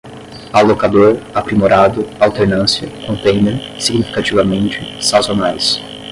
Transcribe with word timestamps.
alocador, 0.51 1.19
aprimorado, 1.31 2.07
alternância, 2.19 2.89
contêiner, 3.05 3.79
significativamente, 3.79 4.79
sazonais 4.99 5.79